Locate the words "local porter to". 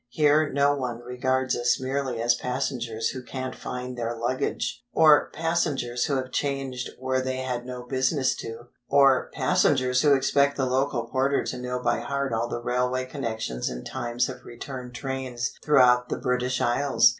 10.65-11.57